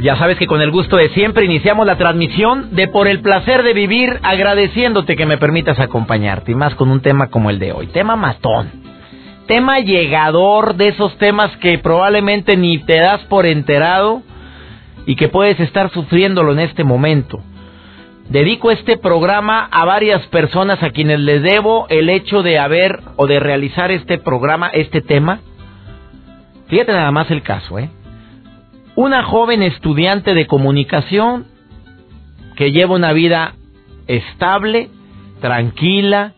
[0.00, 3.62] Ya sabes que con el gusto de siempre iniciamos la transmisión de Por el placer
[3.62, 7.72] de vivir, agradeciéndote que me permitas acompañarte y más con un tema como el de
[7.72, 8.70] hoy, tema matón,
[9.46, 14.22] tema llegador de esos temas que probablemente ni te das por enterado
[15.04, 17.40] y que puedes estar sufriéndolo en este momento.
[18.30, 23.26] Dedico este programa a varias personas a quienes les debo el hecho de haber o
[23.26, 25.40] de realizar este programa, este tema.
[26.68, 27.90] Fíjate nada más el caso, ¿eh?
[28.96, 31.46] Una joven estudiante de comunicación
[32.56, 33.54] que lleva una vida
[34.06, 34.90] estable,
[35.40, 36.34] tranquila,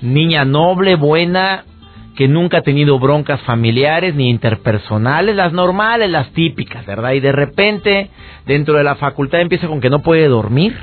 [0.00, 1.64] niña noble, buena,
[2.16, 7.12] que nunca ha tenido broncas familiares ni interpersonales, las normales, las típicas, ¿verdad?
[7.12, 8.10] Y de repente,
[8.46, 10.76] dentro de la facultad empieza con que no puede dormir.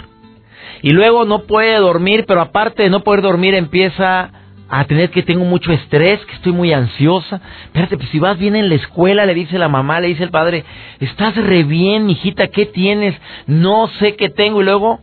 [0.81, 4.31] Y luego no puede dormir, pero aparte de no poder dormir empieza
[4.69, 7.41] a tener que tengo mucho estrés, que estoy muy ansiosa.
[7.65, 10.29] Espérate, pues si vas bien en la escuela, le dice la mamá, le dice el
[10.29, 10.63] padre,
[10.99, 13.15] estás re bien, mijita, ¿qué tienes?
[13.47, 14.61] No sé qué tengo.
[14.61, 14.99] Y luego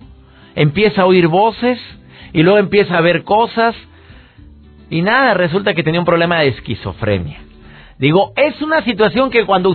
[0.54, 1.78] empieza a oír voces,
[2.32, 3.74] y luego empieza a ver cosas,
[4.88, 7.40] y nada, resulta que tenía un problema de esquizofrenia.
[7.98, 9.74] Digo, es una situación que cuando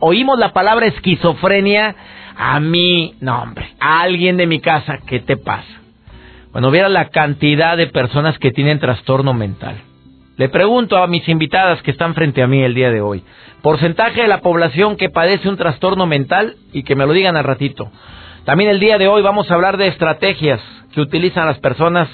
[0.00, 1.96] oímos la palabra esquizofrenia,
[2.36, 5.81] a mí, no hombre, a alguien de mi casa, ¿qué te pasa?
[6.52, 9.80] Bueno, viera la cantidad de personas que tienen trastorno mental.
[10.36, 13.24] Le pregunto a mis invitadas que están frente a mí el día de hoy,
[13.62, 17.44] porcentaje de la población que padece un trastorno mental y que me lo digan al
[17.44, 17.90] ratito.
[18.44, 20.60] También el día de hoy vamos a hablar de estrategias
[20.92, 22.08] que utilizan las personas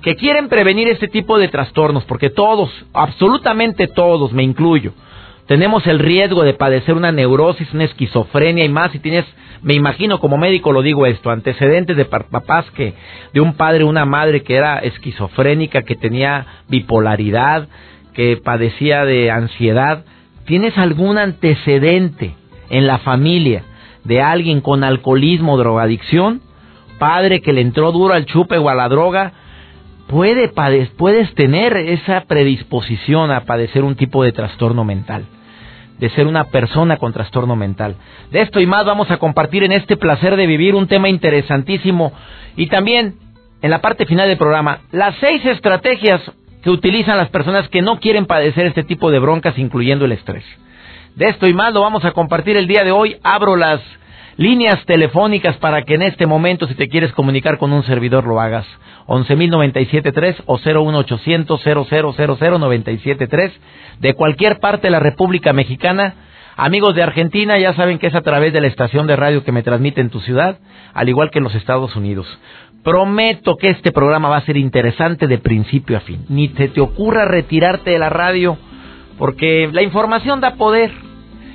[0.00, 4.94] que quieren prevenir este tipo de trastornos, porque todos, absolutamente todos, me incluyo,
[5.46, 9.24] tenemos el riesgo de padecer una neurosis, una esquizofrenia y más si tienes
[9.62, 12.94] me imagino como médico lo digo esto, antecedentes de papás que,
[13.32, 17.68] de un padre o una madre que era esquizofrénica, que tenía bipolaridad,
[18.14, 20.04] que padecía de ansiedad.
[20.44, 22.34] ¿Tienes algún antecedente
[22.70, 23.62] en la familia
[24.04, 26.42] de alguien con alcoholismo o drogadicción?
[26.98, 29.32] Padre que le entró duro al chupe o a la droga,
[30.06, 30.48] puede
[30.96, 35.26] puedes tener esa predisposición a padecer un tipo de trastorno mental
[35.98, 37.96] de ser una persona con trastorno mental.
[38.30, 42.12] De esto y más vamos a compartir en este placer de vivir un tema interesantísimo
[42.56, 43.14] y también
[43.62, 46.20] en la parte final del programa las seis estrategias
[46.62, 50.44] que utilizan las personas que no quieren padecer este tipo de broncas incluyendo el estrés.
[51.14, 53.16] De esto y más lo vamos a compartir el día de hoy.
[53.22, 53.80] Abro las
[54.36, 58.40] líneas telefónicas para que en este momento si te quieres comunicar con un servidor lo
[58.40, 58.66] hagas.
[59.06, 63.52] 11.097.3 o 01800 0000973
[64.00, 66.14] de cualquier parte de la República Mexicana.
[66.56, 69.52] Amigos de Argentina, ya saben que es a través de la estación de radio que
[69.52, 70.58] me transmite en tu ciudad,
[70.94, 72.26] al igual que en los Estados Unidos.
[72.82, 76.24] Prometo que este programa va a ser interesante de principio a fin.
[76.28, 78.56] Ni se te ocurra retirarte de la radio,
[79.18, 80.92] porque la información da poder,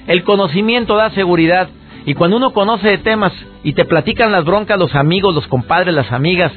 [0.08, 1.70] el conocimiento da seguridad,
[2.06, 5.94] y cuando uno conoce de temas y te platican las broncas los amigos, los compadres,
[5.94, 6.52] las amigas,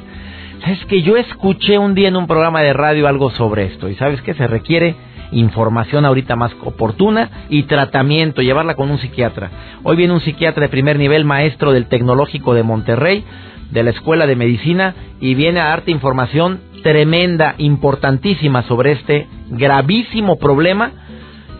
[0.65, 3.95] es que yo escuché un día en un programa de radio algo sobre esto, y
[3.95, 4.95] sabes que se requiere
[5.31, 9.51] información ahorita más oportuna y tratamiento, llevarla con un psiquiatra.
[9.83, 13.23] Hoy viene un psiquiatra de primer nivel, maestro del Tecnológico de Monterrey,
[13.71, 20.37] de la Escuela de Medicina, y viene a darte información tremenda, importantísima sobre este gravísimo
[20.37, 20.91] problema.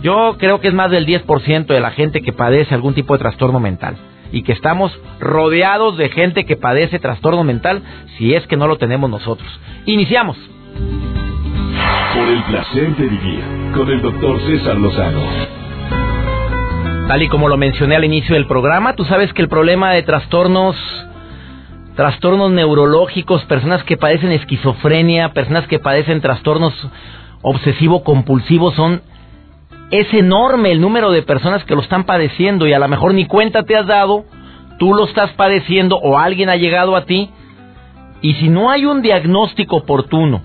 [0.05, 3.17] Yo creo que es más del 10% de la gente que padece algún tipo de
[3.23, 3.97] trastorno mental
[4.31, 7.81] y que estamos rodeados de gente que padece trastorno mental
[8.15, 9.49] si es que no lo tenemos nosotros.
[9.87, 10.37] Iniciamos.
[12.13, 13.43] Por el placer de vivir
[13.73, 15.23] con el doctor César Lozano.
[17.07, 20.03] Tal y como lo mencioné al inicio del programa, tú sabes que el problema de
[20.03, 20.75] trastornos,
[21.95, 26.75] trastornos neurológicos, personas que padecen esquizofrenia, personas que padecen trastornos
[27.41, 29.01] obsesivo-compulsivos son
[29.91, 33.25] es enorme el número de personas que lo están padeciendo y a lo mejor ni
[33.25, 34.25] cuenta te has dado,
[34.79, 37.29] tú lo estás padeciendo o alguien ha llegado a ti
[38.21, 40.41] y si no hay un diagnóstico oportuno,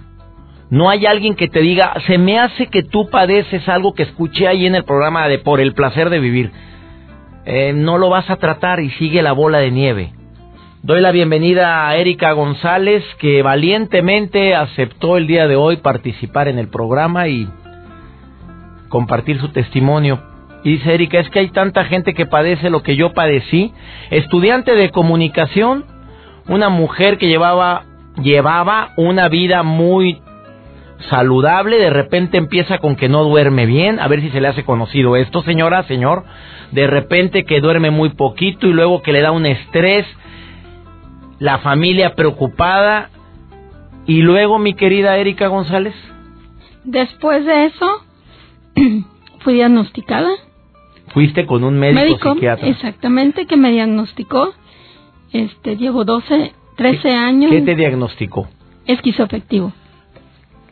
[0.71, 4.47] no hay alguien que te diga, se me hace que tú padeces algo que escuché
[4.47, 6.53] ahí en el programa de Por el placer de vivir.
[7.45, 10.13] Eh, no lo vas a tratar y sigue la bola de nieve.
[10.83, 16.59] Doy la bienvenida a Erika González, que valientemente aceptó el día de hoy participar en
[16.59, 17.49] el programa y
[18.91, 20.21] compartir su testimonio.
[20.63, 23.73] Y dice Erika, es que hay tanta gente que padece lo que yo padecí.
[24.11, 25.87] Estudiante de comunicación,
[26.49, 27.85] una mujer que llevaba,
[28.23, 30.21] llevaba una vida muy
[31.09, 34.65] saludable, de repente empieza con que no duerme bien, a ver si se le hace
[34.65, 36.25] conocido esto, señora, señor,
[36.73, 40.05] de repente que duerme muy poquito y luego que le da un estrés,
[41.39, 43.09] la familia preocupada
[44.07, 45.95] y luego mi querida Erika González.
[46.85, 48.05] Después de eso,
[49.41, 50.31] fui diagnosticada
[51.13, 52.69] Fuiste con un médico, psiquiatra.
[52.69, 54.55] Exactamente, que me diagnosticó.
[55.33, 57.51] Este, llevo 12, 13 años.
[57.51, 58.49] ¿Qué te diagnosticó?
[58.87, 59.73] Esquizoafectivo.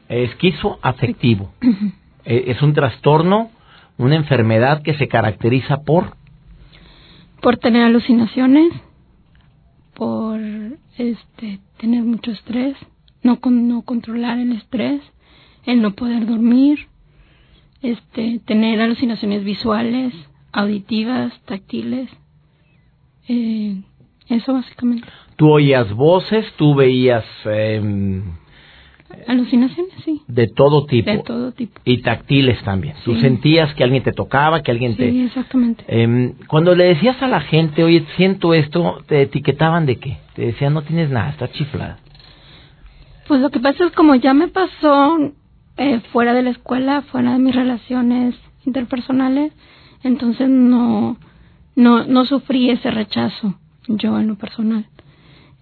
[0.08, 1.52] Esquizoafectivo.
[2.24, 3.50] E, es un trastorno,
[3.96, 6.14] una enfermedad que se caracteriza por
[7.40, 8.70] por tener alucinaciones,
[9.94, 10.38] por
[10.98, 12.76] este tener mucho estrés,
[13.22, 15.00] no no controlar el estrés,
[15.64, 16.88] el no poder dormir,
[17.82, 20.14] este, tener alucinaciones visuales,
[20.52, 22.08] auditivas, táctiles.
[23.28, 23.82] Eh,
[24.28, 25.06] eso básicamente.
[25.36, 26.46] ¿Tú oías voces?
[26.56, 27.24] ¿Tú veías...
[27.44, 28.22] Eh,
[29.26, 30.22] Alucinaciones, sí.
[30.26, 31.10] De todo tipo.
[31.10, 31.80] De todo tipo.
[31.84, 32.94] Y táctiles también.
[33.04, 35.10] ¿Tú sentías que alguien te tocaba, que alguien te...
[35.10, 35.84] Sí, exactamente.
[35.88, 40.18] Eh, cuando le decías a la gente, oye, siento esto, ¿te etiquetaban de qué?
[40.34, 41.98] Te decían, no tienes nada, estás chiflada.
[43.26, 45.18] Pues lo que pasa es como ya me pasó
[45.78, 48.34] eh, fuera de la escuela, fuera de mis relaciones
[48.66, 49.52] interpersonales,
[50.02, 51.16] entonces no,
[51.76, 53.54] no, no sufrí ese rechazo
[53.86, 54.86] yo en lo personal.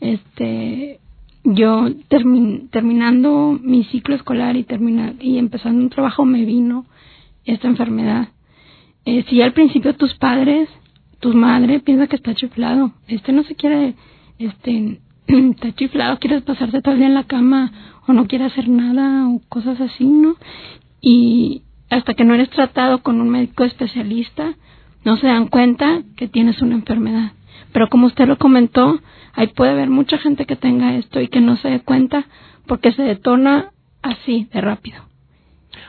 [0.00, 1.00] Este,
[1.44, 6.86] yo terminando mi ciclo escolar y terminar y empezando un trabajo me vino
[7.44, 8.28] esta enfermedad.
[9.04, 10.68] Eh, si al principio tus padres,
[11.20, 13.94] tu madre piensa que está chiflado, este no se quiere,
[14.38, 17.72] este, está chiflado, quieres pasarte todo el día en la cama
[18.06, 20.36] o no quiere hacer nada o cosas así, ¿no?
[21.00, 24.54] Y hasta que no eres tratado con un médico especialista,
[25.04, 27.32] no se dan cuenta que tienes una enfermedad.
[27.72, 28.98] Pero como usted lo comentó,
[29.34, 32.24] ahí puede haber mucha gente que tenga esto y que no se dé cuenta
[32.66, 33.70] porque se detona
[34.02, 35.06] así de rápido.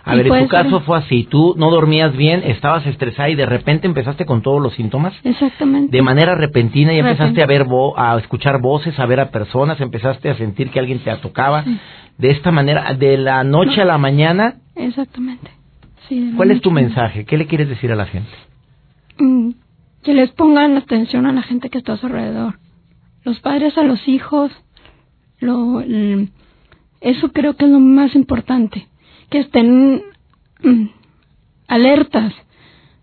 [0.03, 3.45] A ver, en tu caso fue así, tú no dormías bien, estabas estresada y de
[3.45, 5.13] repente empezaste con todos los síntomas.
[5.23, 5.95] Exactamente.
[5.95, 7.65] De manera repentina y empezaste a ver,
[7.97, 11.65] a escuchar voces, a ver a personas, empezaste a sentir que alguien te tocaba.
[12.17, 14.55] De esta manera, de la noche a la mañana.
[14.75, 15.51] Exactamente.
[16.35, 17.25] ¿Cuál es tu mensaje?
[17.25, 18.31] ¿Qué le quieres decir a la gente?
[19.19, 19.51] Mm,
[20.03, 22.59] que les pongan atención a la gente que está a su alrededor.
[23.23, 24.51] Los padres a los hijos.
[25.39, 25.83] Lo,
[27.01, 28.87] eso creo que es lo más importante
[29.29, 30.01] que estén
[30.63, 30.85] mm,
[31.67, 32.33] alertas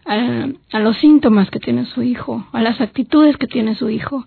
[0.07, 4.27] a, los síntomas que tiene su hijo, a las actitudes que tiene su hijo.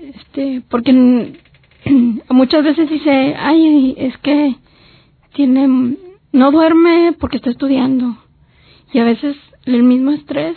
[0.00, 1.40] Este, porque
[2.30, 4.56] muchas veces dice, ay, es que
[5.34, 5.96] tiene,
[6.32, 8.16] no duerme porque está estudiando.
[8.92, 10.56] Y a veces el mismo estrés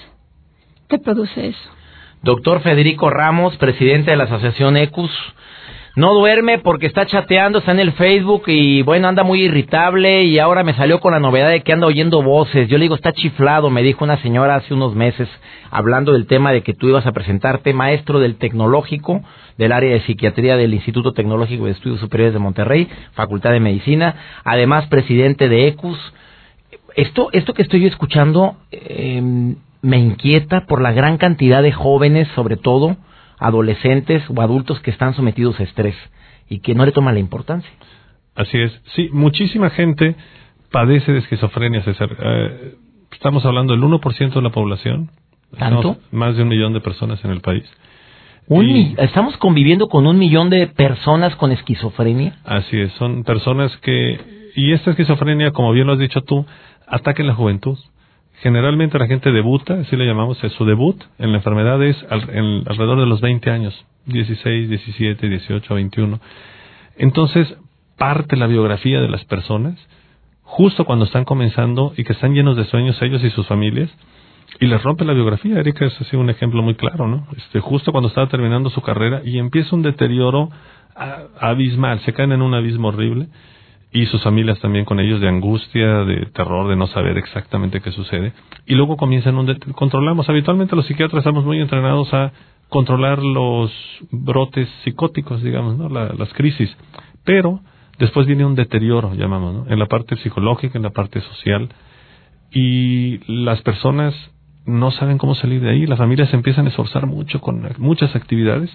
[0.87, 1.69] te produce eso.
[2.23, 5.11] Doctor Federico Ramos, presidente de la Asociación ECUS,
[5.95, 10.39] no duerme porque está chateando, está en el Facebook y bueno, anda muy irritable y
[10.39, 12.69] ahora me salió con la novedad de que anda oyendo voces.
[12.69, 15.27] Yo le digo, está chiflado, me dijo una señora hace unos meses
[15.69, 19.21] hablando del tema de que tú ibas a presentarte maestro del tecnológico
[19.57, 24.15] del área de psiquiatría del Instituto Tecnológico de Estudios Superiores de Monterrey, Facultad de Medicina,
[24.43, 25.99] además presidente de ECUS.
[26.95, 29.21] Esto, esto que estoy escuchando eh,
[29.81, 32.97] me inquieta por la gran cantidad de jóvenes, sobre todo,
[33.41, 35.95] adolescentes o adultos que están sometidos a estrés
[36.47, 37.71] y que no le toman la importancia.
[38.35, 38.71] Así es.
[38.95, 40.15] Sí, muchísima gente
[40.71, 42.15] padece de esquizofrenia, César.
[42.17, 42.75] Eh,
[43.11, 45.09] estamos hablando del 1% de la población.
[45.57, 45.97] ¿Tanto?
[46.11, 47.65] más de un millón de personas en el país.
[48.97, 52.37] ¿Estamos conviviendo con un millón de personas con esquizofrenia?
[52.45, 54.51] Así es, son personas que...
[54.55, 56.45] Y esta esquizofrenia, como bien lo has dicho tú,
[56.87, 57.77] ataca en la juventud.
[58.41, 63.05] Generalmente la gente debuta, así le llamamos, su debut en la enfermedad es alrededor de
[63.05, 66.19] los 20 años, 16, 17, 18, 21.
[66.97, 67.55] Entonces,
[67.97, 69.75] parte la biografía de las personas,
[70.41, 73.91] justo cuando están comenzando y que están llenos de sueños ellos y sus familias,
[74.59, 75.59] y les rompe la biografía.
[75.59, 77.27] Erika es así un ejemplo muy claro, ¿no?
[77.37, 80.49] Este, justo cuando estaba terminando su carrera y empieza un deterioro
[81.39, 83.27] abismal, se caen en un abismo horrible
[83.93, 87.91] y sus familias también con ellos de angustia, de terror, de no saber exactamente qué
[87.91, 88.33] sucede.
[88.65, 89.53] Y luego comienzan un...
[89.75, 92.31] Controlamos, habitualmente los psiquiatras estamos muy entrenados a
[92.69, 93.71] controlar los
[94.11, 95.89] brotes psicóticos, digamos, ¿no?
[95.89, 96.75] las crisis.
[97.25, 97.59] Pero
[97.99, 99.65] después viene un deterioro, llamamos, ¿no?
[99.71, 101.67] En la parte psicológica, en la parte social.
[102.49, 104.15] Y las personas
[104.65, 105.85] no saben cómo salir de ahí.
[105.85, 108.69] Las familias se empiezan a esforzar mucho con muchas actividades.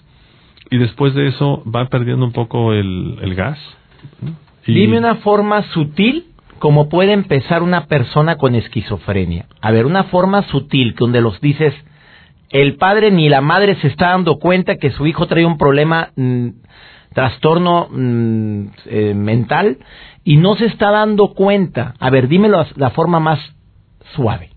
[0.70, 3.58] Y después de eso va perdiendo un poco el, el gas.
[4.66, 6.26] Dime una forma sutil
[6.58, 9.46] cómo puede empezar una persona con esquizofrenia.
[9.60, 11.74] A ver, una forma sutil donde los dices,
[12.50, 16.10] el padre ni la madre se está dando cuenta que su hijo trae un problema,
[16.16, 16.48] mm,
[17.12, 19.78] trastorno mm, eh, mental
[20.24, 21.94] y no se está dando cuenta.
[22.00, 23.38] A ver, dímelo la forma más
[24.14, 24.55] suave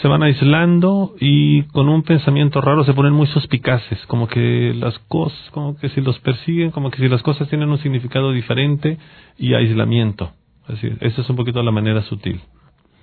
[0.00, 4.98] se van aislando y con un pensamiento raro se ponen muy suspicaces, como que las
[5.00, 8.98] cosas, como que si los persiguen, como que si las cosas tienen un significado diferente
[9.38, 10.32] y aislamiento.
[10.66, 12.40] Así, esa es un poquito la manera sutil.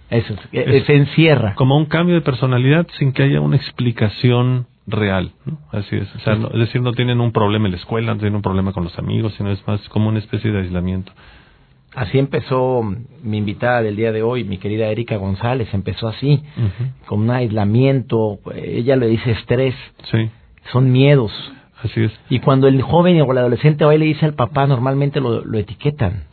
[0.09, 1.53] Eso, es, se encierra.
[1.55, 5.31] Como un cambio de personalidad sin que haya una explicación real.
[5.71, 6.15] Así es.
[6.15, 8.71] O sea, es decir, no tienen un problema en la escuela, no tienen un problema
[8.71, 11.11] con los amigos, sino es más como una especie de aislamiento.
[11.97, 12.83] Así empezó
[13.23, 16.43] mi invitada del día de hoy, mi querida Erika González, empezó así,
[17.07, 19.73] con un aislamiento, ella le dice estrés,
[20.11, 20.29] sí.
[20.71, 21.31] son miedos.
[21.81, 22.11] Así es.
[22.29, 26.25] Y cuando el joven o el adolescente hoy le dice al papá, normalmente lo, etiquetan.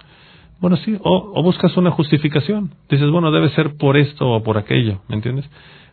[0.61, 2.73] Bueno, sí, o, o, buscas una justificación.
[2.91, 5.49] Dices, bueno, debe ser por esto o por aquello, ¿me entiendes?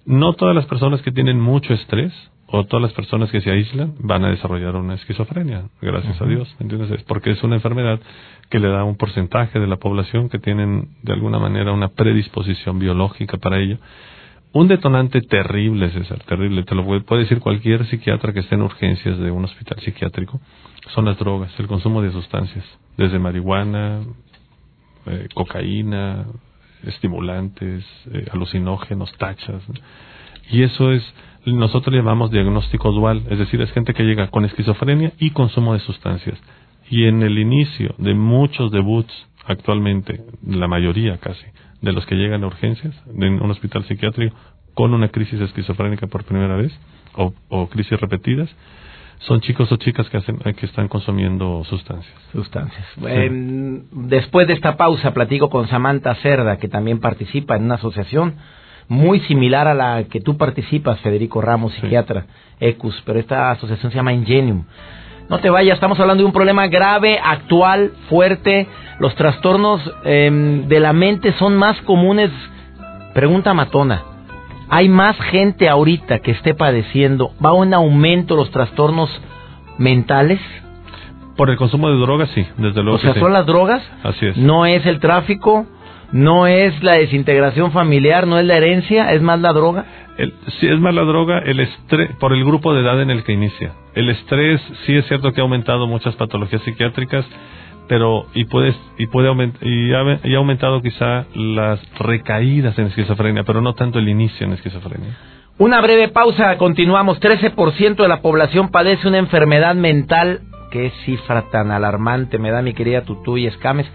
[0.05, 2.11] No todas las personas que tienen mucho estrés
[2.53, 6.53] o todas las personas que se aíslan van a desarrollar una esquizofrenia, gracias a Dios,
[6.59, 7.01] ¿entiendes?
[7.03, 7.99] Porque es una enfermedad
[8.49, 12.77] que le da un porcentaje de la población que tienen de alguna manera una predisposición
[12.77, 13.77] biológica para ello.
[14.51, 19.17] Un detonante terrible, César, terrible, te lo puede decir cualquier psiquiatra que esté en urgencias
[19.17, 20.41] de un hospital psiquiátrico,
[20.93, 22.65] son las drogas, el consumo de sustancias,
[22.97, 24.01] desde marihuana,
[25.05, 26.25] eh, cocaína,
[26.83, 29.63] estimulantes, eh, alucinógenos, tachas.
[30.49, 31.01] Y eso es
[31.45, 35.79] nosotros llamamos diagnóstico dual, es decir, es gente que llega con esquizofrenia y consumo de
[35.79, 36.39] sustancias.
[36.89, 39.13] Y en el inicio de muchos debuts
[39.45, 41.45] actualmente, la mayoría casi,
[41.81, 44.35] de los que llegan a urgencias en un hospital psiquiátrico
[44.73, 46.71] con una crisis esquizofrénica por primera vez
[47.15, 48.49] o, crisis repetidas,
[49.19, 52.13] son chicos o chicas que, hacen, que están consumiendo sustancias.
[52.31, 52.85] Sustancias.
[53.91, 58.35] después de esta pausa platico con Samantha Cerda, que también participa en una asociación
[58.87, 62.25] muy similar a la que tú participas, Federico Ramos, psiquiatra,
[62.59, 64.65] ECUS, pero esta asociación se llama Ingenium.
[65.29, 68.67] No te vayas, estamos hablando de un problema grave, actual, fuerte.
[68.99, 72.29] Los trastornos em, de la mente son más comunes.
[73.13, 74.03] Pregunta matona.
[74.69, 77.31] ¿Hay más gente ahorita que esté padeciendo?
[77.43, 79.09] ¿Va un aumento los trastornos
[79.77, 80.39] mentales?
[81.37, 82.97] Por el consumo de drogas, sí, desde luego.
[82.97, 83.81] O sea, ¿son las drogas?
[84.03, 84.37] Así es.
[84.37, 85.65] ¿No es el tráfico?
[86.11, 89.85] No es la desintegración familiar, no es la herencia, es más la droga.
[90.17, 93.23] El, sí, es más la droga, el estrés, por el grupo de edad en el
[93.23, 93.73] que inicia.
[93.95, 97.25] El estrés sí es cierto que ha aumentado muchas patologías psiquiátricas,
[97.87, 103.61] pero y puedes y puede aumentar y ha, aumentado quizá las recaídas en esquizofrenia, pero
[103.61, 105.17] no tanto el inicio en esquizofrenia.
[105.57, 107.19] Una breve pausa, continuamos.
[107.19, 110.41] 13% de la población padece una enfermedad mental.
[110.71, 113.85] Qué cifra tan alarmante me da mi querida Tutú y Escames.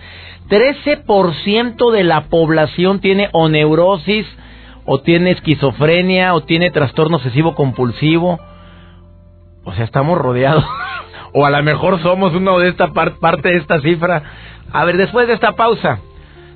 [0.49, 4.26] 13% de la población tiene o neurosis,
[4.85, 8.38] o tiene esquizofrenia, o tiene trastorno obsesivo compulsivo.
[9.65, 10.65] O sea, estamos rodeados.
[11.33, 14.23] o a lo mejor somos uno de esta parte de esta cifra.
[14.73, 15.99] A ver, después de esta pausa,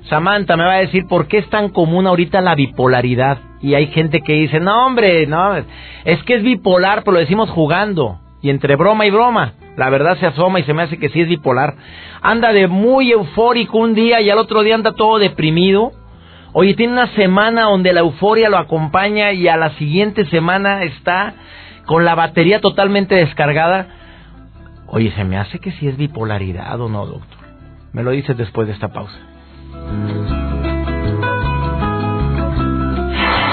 [0.09, 3.39] Samantha me va a decir por qué es tan común ahorita la bipolaridad.
[3.61, 5.55] Y hay gente que dice, no hombre, no,
[6.05, 8.19] es que es bipolar, pero lo decimos jugando.
[8.41, 9.53] Y entre broma y broma.
[9.81, 11.73] La verdad se asoma y se me hace que sí es bipolar.
[12.21, 15.91] Anda de muy eufórico un día y al otro día anda todo deprimido.
[16.53, 21.33] Oye, tiene una semana donde la euforia lo acompaña y a la siguiente semana está
[21.87, 23.87] con la batería totalmente descargada.
[24.85, 27.39] Oye, se me hace que sí es bipolaridad o no, doctor.
[27.91, 29.17] Me lo dices después de esta pausa.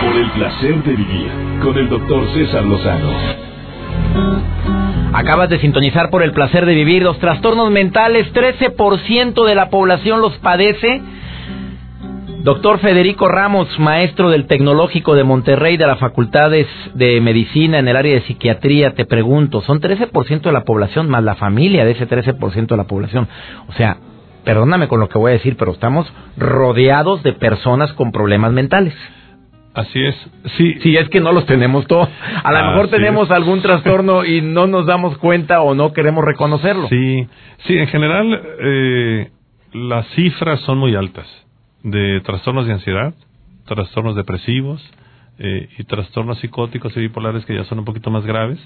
[0.03, 1.31] Por el placer de vivir
[1.63, 4.88] con el doctor César Lozano.
[5.13, 7.03] Acabas de sintonizar por el placer de vivir.
[7.03, 11.01] Los trastornos mentales, 13% de la población los padece.
[12.43, 17.97] Doctor Federico Ramos, maestro del Tecnológico de Monterrey de las Facultades de Medicina en el
[17.97, 22.09] área de psiquiatría, te pregunto, son 13% de la población más la familia de ese
[22.09, 23.27] 13% de la población.
[23.69, 23.97] O sea,
[24.45, 28.95] perdóname con lo que voy a decir, pero estamos rodeados de personas con problemas mentales.
[29.79, 30.17] Así es.
[30.57, 32.09] Sí, sí, es que no los tenemos todos.
[32.43, 36.89] A lo mejor tenemos algún trastorno y no nos damos cuenta o no queremos reconocerlo.
[36.89, 37.29] Sí,
[37.65, 39.31] sí, en general eh,
[39.73, 41.29] las cifras son muy altas
[41.85, 43.15] de trastornos de ansiedad,
[43.67, 44.83] trastornos depresivos
[45.39, 48.59] eh, y trastornos psicóticos y bipolares que ya son un poquito más graves.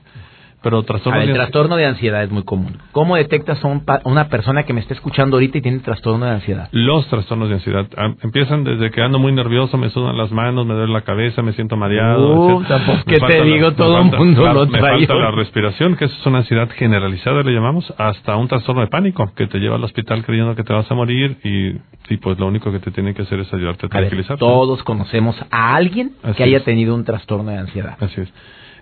[0.63, 2.79] Pero trastorno el de trastorno de ansiedad es muy común.
[2.93, 6.25] ¿Cómo detectas a un pa- una persona que me está escuchando ahorita y tiene trastorno
[6.27, 6.69] de ansiedad?
[6.73, 7.87] Los trastornos de ansiedad
[8.23, 11.53] empiezan desde que ando muy nervioso, me sudan las manos, me duele la cabeza, me
[11.53, 12.33] siento mareado.
[12.35, 14.79] Uh, Me que te falta la- digo, me todo el falta mundo la- lo Me
[14.79, 15.21] trae falta hoy.
[15.23, 19.33] la respiración, que eso es una ansiedad generalizada, le llamamos, hasta un trastorno de pánico,
[19.35, 21.69] que te lleva al hospital creyendo que te vas a morir y,
[22.15, 24.39] y pues lo único que te tiene que hacer es ayudarte a A ver, tranquilizar.
[24.39, 26.65] todos conocemos a alguien Así que haya es.
[26.65, 27.97] tenido un trastorno de ansiedad.
[28.01, 28.33] Así es.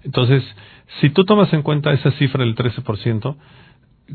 [0.05, 0.43] Entonces,
[1.01, 3.37] si tú tomas en cuenta esa cifra del 13%,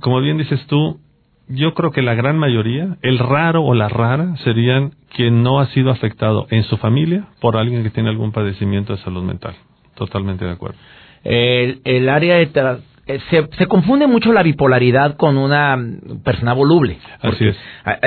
[0.01, 1.00] como bien dices tú,
[1.48, 5.67] yo creo que la gran mayoría, el raro o la rara, serían quien no ha
[5.67, 9.53] sido afectado en su familia por alguien que tiene algún padecimiento de salud mental.
[9.96, 10.77] Totalmente de acuerdo.
[11.24, 12.51] El, el área de...
[12.51, 16.97] tra- eh, se, se confunde mucho la bipolaridad con una mm, persona voluble.
[17.21, 17.55] Así es.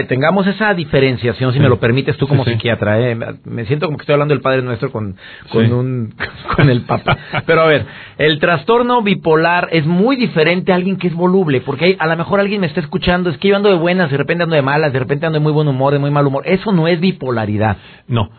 [0.08, 1.62] Tengamos esa diferenciación, si Sí.
[1.62, 2.52] me lo permites tú como sí.
[2.52, 3.00] psiquiatra.
[3.00, 3.16] ¿eh?
[3.44, 5.16] Me siento como que estoy hablando del Padre Nuestro con,
[5.50, 5.72] con, Sí.
[5.72, 6.14] un,
[6.56, 7.16] con el Papa.
[7.46, 7.86] Pero a ver,
[8.18, 12.16] el trastorno bipolar es muy diferente a alguien que es voluble, porque hay- a lo
[12.16, 14.62] mejor alguien me está escuchando, es que yo ando de buenas, de repente ando de
[14.62, 16.42] malas, de repente ando de muy buen humor, de muy mal humor.
[16.46, 17.76] Eso no es bipolaridad.
[18.08, 18.30] No.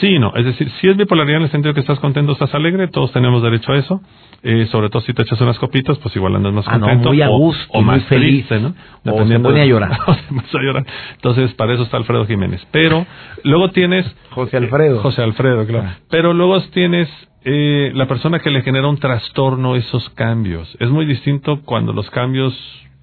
[0.00, 0.32] Sí y no.
[0.36, 3.42] Es decir, si es bipolaridad en el sentido que estás contento, estás alegre, todos tenemos
[3.42, 4.00] derecho a eso.
[4.42, 7.08] Eh, sobre todo si te echas unas copitas, pues igual andas más Ah, no, contento.
[7.08, 8.46] muy a o- gusto, o, muy más feliz.
[8.46, 8.74] triste, ¿no?
[9.12, 9.98] O se pone a llorar.
[10.06, 10.86] o se pone a llorar.
[11.14, 12.64] Entonces, para eso está Alfredo Jiménez.
[12.70, 13.06] Pero
[13.42, 14.06] luego tienes...
[14.30, 15.00] José Alfredo.
[15.00, 15.88] José Alfredo, claro.
[15.90, 15.96] Ah.
[16.08, 17.08] Pero luego tienes
[17.44, 20.74] eh, la persona que le genera un trastorno esos cambios.
[20.78, 22.54] Es muy distinto cuando los cambios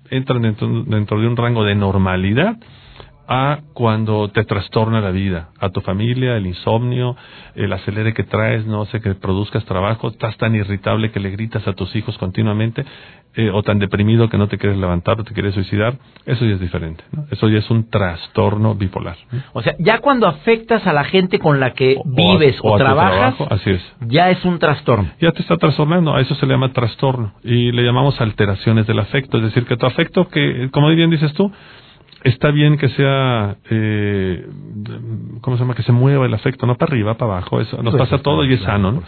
[0.10, 2.56] entran dentro, dentro de un rango de normalidad
[3.28, 7.16] a cuando te trastorna la vida, a tu familia, el insomnio,
[7.56, 11.68] el acelere que traes, no sé, que produzcas trabajo, estás tan irritable que le gritas
[11.68, 12.86] a tus hijos continuamente,
[13.36, 16.54] eh, o tan deprimido que no te quieres levantar o te quieres suicidar, eso ya
[16.54, 17.26] es diferente, ¿no?
[17.30, 19.18] Eso ya es un trastorno bipolar.
[19.54, 23.36] O sea, ya cuando afectas a la gente con la que O- vives o, trabajas,
[23.36, 23.94] trabajo, así es.
[24.08, 25.10] ya es un trastorno.
[25.20, 29.00] ya te está trastornando, a eso se le llama trastorno y le llamamos alteraciones del
[29.00, 31.52] afecto, es decir, que tu afecto, que como bien dices tú,
[32.24, 34.46] está bien que sea, eh,
[35.42, 35.76] ¿cómo se llama?
[35.76, 38.44] Que se mueva el afecto, no para arriba, para abajo, eso nos Pues pasa todo
[38.44, 39.04] y es claro, sano, ¿no?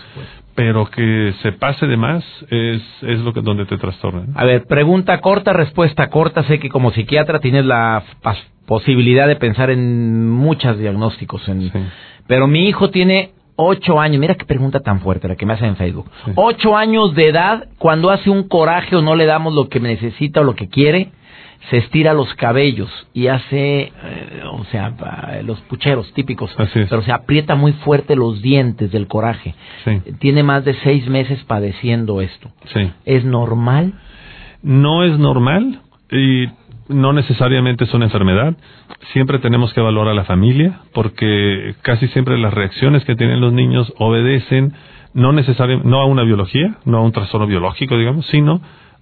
[0.56, 4.24] pero que se pase de más es, es lo que donde te trastorna.
[4.28, 4.34] ¿no?
[4.40, 6.44] A ver, pregunta corta, respuesta corta.
[6.44, 8.04] Sé que como psiquiatra tienes la
[8.66, 11.48] posibilidad de pensar en muchos diagnósticos.
[11.48, 11.72] En...
[11.72, 11.80] Sí.
[12.28, 14.20] Pero mi hijo tiene ocho años.
[14.20, 16.12] Mira qué pregunta tan fuerte la que me hacen en Facebook.
[16.26, 16.32] Sí.
[16.36, 20.42] Ocho años de edad, cuando hace un coraje o no le damos lo que necesita
[20.42, 21.12] o lo que quiere,
[21.70, 24.94] se estira los cabellos y hace, eh, o sea,
[25.44, 26.56] los pucheros típicos.
[26.74, 29.54] Pero se aprieta muy fuerte los dientes del coraje.
[29.84, 32.52] Sí, Tiene más de seis meses padeciendo esto.
[32.74, 32.92] sí.
[33.06, 33.94] ¿Es normal?
[34.62, 36.48] no es normal y
[36.90, 38.56] no necesariamente es una enfermedad.
[39.14, 43.54] Siempre tenemos que evaluar a la familia porque casi siempre las reacciones que tienen los
[43.54, 44.74] niños obedecen
[45.14, 48.62] no necesariamente no a una biología, no a un trastorno biológico, digamos, sino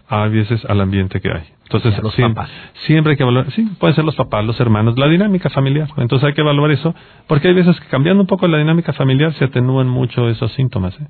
[0.09, 1.43] a veces al ambiente que hay.
[1.63, 2.51] Entonces, los siempre, papás.
[2.85, 5.89] siempre hay que evaluar, sí, pueden ser los papás, los hermanos, la dinámica familiar.
[5.97, 6.95] Entonces hay que evaluar eso,
[7.27, 10.97] porque hay veces que cambiando un poco la dinámica familiar se atenúan mucho esos síntomas.
[10.99, 11.07] ¿eh?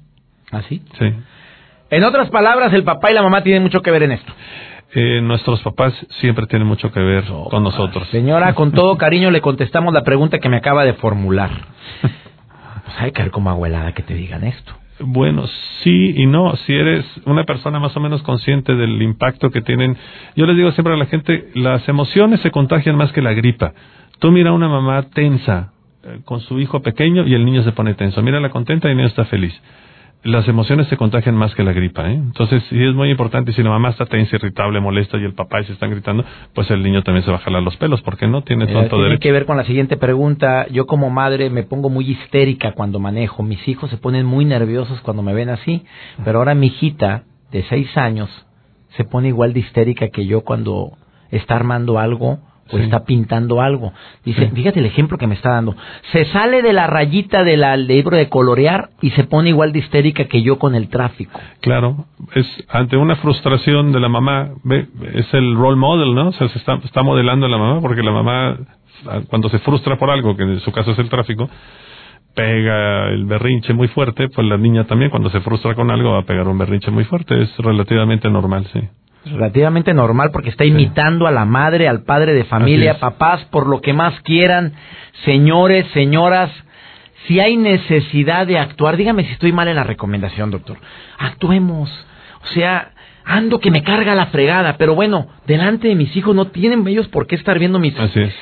[0.52, 0.82] ¿Así?
[0.98, 1.14] Sí.
[1.92, 4.34] En otras palabras, el papá y la mamá tienen mucho que ver en esto.
[4.96, 8.08] Eh, nuestros papás siempre tienen mucho que ver con nosotros.
[8.08, 11.52] Señora, con todo cariño le contestamos la pregunta que me acaba de formular.
[12.86, 14.72] Pues hay que ver como abuelada que te digan esto.
[15.00, 15.46] Bueno,
[15.84, 16.56] sí y no.
[16.58, 19.96] Si eres una persona más o menos consciente del impacto que tienen,
[20.36, 23.74] yo les digo siempre a la gente, las emociones se contagian más que la gripa.
[24.20, 25.72] Tú mira a una mamá tensa
[26.04, 28.22] eh, con su hijo pequeño y el niño se pone tenso.
[28.24, 29.54] Mírala contenta y el niño está feliz.
[30.24, 32.16] Las emociones se contagian más que la gripa, ¿eh?
[32.16, 33.54] Entonces, sí es muy importante.
[33.54, 36.70] Si la mamá está tensa, irritable, molesta y el papá y se están gritando, pues
[36.72, 39.04] el niño también se va a jalar los pelos, porque no tiene Eh, tanto tiene
[39.06, 39.22] derecho.
[39.22, 40.68] que ver con la siguiente pregunta.
[40.70, 43.42] Yo como madre me pongo muy histérica cuando manejo.
[43.44, 45.86] Mis hijos se ponen muy nerviosos cuando me ven así.
[46.26, 48.30] Pero ahora mi hijita de seis años
[48.98, 50.92] se pone igual de histérica que yo cuando
[51.32, 52.40] está armando algo
[52.72, 52.84] o Sí.
[52.84, 53.94] está pintando algo.
[54.26, 54.56] Dice, Sí.
[54.56, 55.76] fíjate el ejemplo que me está dando.
[56.12, 60.26] Se sale de la rayita del libro de colorear y se pone igual de histérica
[60.26, 61.40] que yo con el tráfico.
[61.62, 66.30] Claro, es ante una frustración de la mamá, ve, es el role model, ¿no?
[66.30, 68.58] O sea, se está, está modelando a la mamá porque la mamá,
[69.30, 71.50] cuando se frustra por algo, que en su caso es el tráfico,
[72.36, 76.20] pega el berrinche muy fuerte, pues la niña también cuando se frustra con algo va
[76.20, 78.80] a pegar un berrinche muy fuerte, es relativamente normal, sí.
[79.26, 83.82] Relativamente normal porque está imitando a la madre, al padre de familia, papás, por lo
[83.82, 84.74] que más quieran,
[85.26, 86.52] señores, señoras.
[87.28, 90.78] Si hay necesidad de actuar, dígame si estoy mal en la recomendación, doctor.
[91.18, 91.90] Actuemos.
[92.44, 92.92] O sea,
[93.26, 97.10] ando que me carga la fregada, pero bueno, delante de mis hijos no tienen ellos
[97.10, 98.34] por qué estar viendo mis Así es,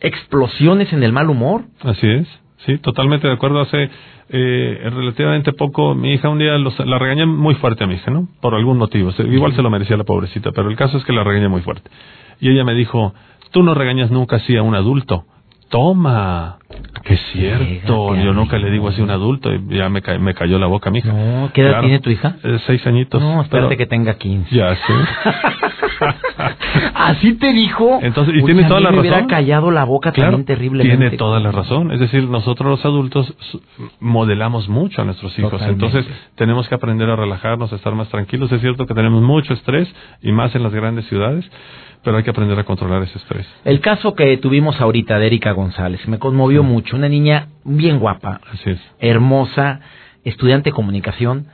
[0.00, 1.64] explosiones en el mal humor.
[1.82, 2.26] así es,
[2.66, 3.60] Sí, totalmente de acuerdo.
[3.60, 3.90] Hace
[4.28, 8.28] eh, relativamente poco, mi hija un día la regañé muy fuerte a mi hija, ¿no?
[8.40, 9.10] Por algún motivo.
[9.18, 11.90] Igual se lo merecía la pobrecita, pero el caso es que la regañé muy fuerte.
[12.40, 13.14] Y ella me dijo,
[13.50, 15.24] tú no regañas nunca así a un adulto.
[15.70, 16.58] Toma,
[17.02, 20.34] que es cierto, yo nunca le digo así a un adulto y ya me, me
[20.34, 21.10] cayó la boca mi hija.
[21.10, 22.36] No, ¿qué edad tiene tu hija?
[22.44, 23.22] Eh, seis añitos.
[23.22, 24.54] No, espérate que tenga quince.
[24.54, 24.92] Ya, sí.
[26.94, 27.98] así te dijo.
[28.02, 29.00] Entonces, y tiene toda la razón.
[29.00, 30.96] Hubiera callado la boca también terriblemente.
[30.96, 31.92] Tiene toda la razón.
[31.92, 33.34] Es decir, nosotros los adultos
[34.00, 35.60] modelamos mucho a nuestros hijos.
[35.62, 38.50] Entonces, tenemos que aprender a relajarnos, a estar más tranquilos.
[38.52, 41.48] Es cierto que tenemos mucho estrés y más en las grandes ciudades
[42.04, 43.46] pero hay que aprender a controlar ese estrés.
[43.64, 46.96] El caso que tuvimos ahorita de Erika González me conmovió mucho.
[46.96, 48.40] Una niña bien guapa,
[48.98, 49.80] hermosa,
[50.24, 51.46] estudiante de comunicación.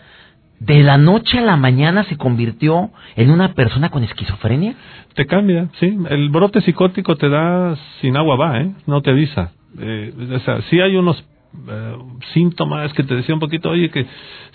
[0.60, 4.74] De la noche a la mañana se convirtió en una persona con esquizofrenia.
[5.14, 5.96] Te cambia, sí.
[6.10, 8.72] El brote psicótico te da sin agua va, ¿eh?
[8.86, 9.52] No te avisa.
[9.78, 11.24] Eh, o sea, sí hay unos
[11.68, 11.96] eh,
[12.32, 14.06] síntomas que te decía un poquito, oye, que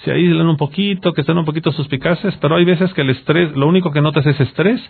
[0.03, 3.55] se aíslan un poquito, que están un poquito suspicaces, pero hay veces que el estrés,
[3.55, 4.81] lo único que notas es estrés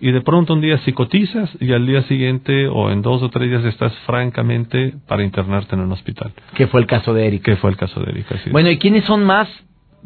[0.00, 3.48] y de pronto un día psicotizas y al día siguiente o en dos o tres
[3.48, 6.32] días estás francamente para internarte en un hospital.
[6.54, 7.52] ¿Qué fue el caso de Erika?
[7.52, 8.34] ¿Qué fue el caso de Erika?
[8.50, 9.48] Bueno, ¿y quiénes son más?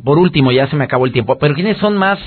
[0.04, 2.18] Por último, ya se me acabó el tiempo, pero ¿quiénes son más,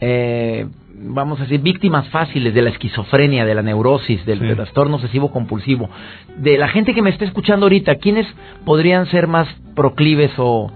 [0.00, 5.30] eh, vamos a decir, víctimas fáciles de la esquizofrenia, de la neurosis, del trastorno obsesivo
[5.30, 5.90] compulsivo?
[6.36, 8.26] De la gente que me está escuchando ahorita, ¿quiénes
[8.64, 10.70] podrían ser más proclives o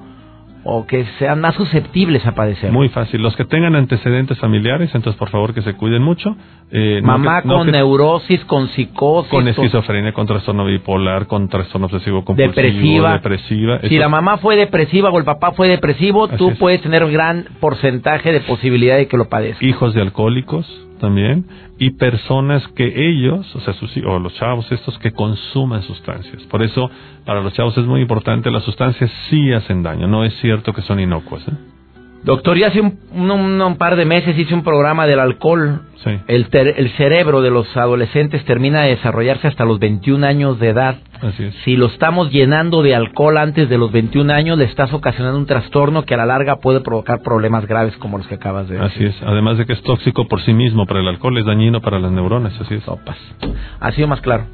[0.65, 2.73] o que sean más susceptibles a padecer.
[2.73, 3.23] Muy fácil.
[3.23, 6.37] Los que tengan antecedentes familiares, entonces por favor que se cuiden mucho.
[6.71, 9.31] Eh, Mamá con neurosis, con psicosis.
[9.31, 12.55] Con esquizofrenia, con trastorno bipolar, con trastorno obsesivo compulsivo.
[12.55, 13.13] Depresiva.
[13.13, 13.81] depresiva.
[13.81, 17.45] Si la mamá fue depresiva o el papá fue depresivo, tú puedes tener un gran
[17.61, 19.65] porcentaje de posibilidad de que lo padezca.
[19.65, 21.45] Hijos de alcohólicos también
[21.79, 26.43] y personas que ellos, o sea, sus, o los chavos estos que consuman sustancias.
[26.45, 26.91] Por eso,
[27.25, 30.83] para los chavos es muy importante, las sustancias sí hacen daño, no es cierto que
[30.83, 31.47] son inocuas.
[31.49, 31.74] ¿eh?
[32.25, 35.83] Doctor, ya hace un, un, par de meses hice un programa del alcohol.
[36.27, 40.97] El, el cerebro de los adolescentes termina de desarrollarse hasta los 21 años de edad.
[41.23, 41.55] Así es.
[41.65, 45.47] Si lo estamos llenando de alcohol antes de los 21 años, le estás ocasionando un
[45.47, 48.87] trastorno que a la larga puede provocar problemas graves como los que acabas de decir.
[48.87, 49.23] Así es.
[49.27, 52.13] Además de que es tóxico por sí mismo, para el alcohol es dañino para las
[52.13, 52.59] neuronas.
[52.61, 52.83] Así es.
[52.85, 53.17] Sopas.
[53.81, 54.47] Ha sido más claro.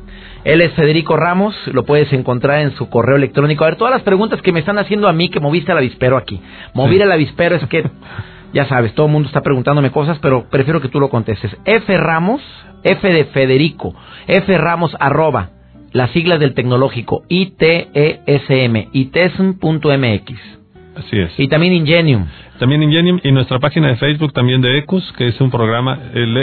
[0.45, 3.65] Él es Federico Ramos, lo puedes encontrar en su correo electrónico.
[3.65, 6.17] A ver, todas las preguntas que me están haciendo a mí, que moviste al avispero
[6.17, 6.41] aquí.
[6.73, 7.85] Mover el avispero es que,
[8.55, 11.55] ya sabes, todo el mundo está preguntándome cosas, pero prefiero que tú lo contestes.
[11.65, 12.41] F Ramos,
[12.83, 13.95] F de Federico,
[14.27, 15.51] F Ramos arroba,
[15.93, 20.60] las siglas del tecnológico, ITESM, itesm.mx.
[21.01, 21.33] Así es.
[21.39, 22.27] Y también Ingenium.
[22.59, 26.37] También Ingenium y nuestra página de Facebook también de ECUS, que es un programa, el,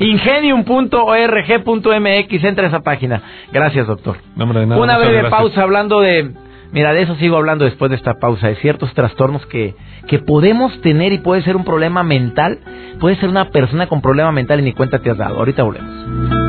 [0.00, 3.20] Ingenium.org.mx, entra a esa página.
[3.52, 4.16] Gracias, doctor.
[4.36, 6.32] No, de nada, Una breve pausa hablando de...
[6.72, 9.74] Mira, de eso sigo hablando después de esta pausa, de ciertos trastornos que,
[10.08, 12.58] que podemos tener y puede ser un problema mental,
[12.98, 15.38] puede ser una persona con problema mental y ni cuenta te has dado.
[15.38, 16.43] Ahorita volvemos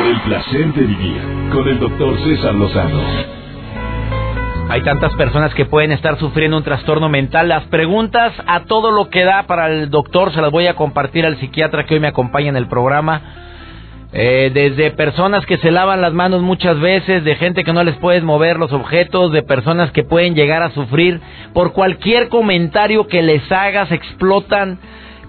[0.00, 1.20] el placer de vivir
[1.52, 3.02] con el doctor César Lozano.
[4.68, 7.48] Hay tantas personas que pueden estar sufriendo un trastorno mental.
[7.48, 11.26] Las preguntas a todo lo que da para el doctor se las voy a compartir
[11.26, 13.20] al psiquiatra que hoy me acompaña en el programa.
[14.14, 17.96] Eh, desde personas que se lavan las manos muchas veces, de gente que no les
[17.96, 21.20] puedes mover los objetos, de personas que pueden llegar a sufrir
[21.52, 24.78] por cualquier comentario que les hagas, explotan